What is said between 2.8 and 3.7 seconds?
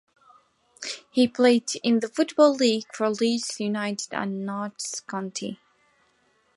for Leeds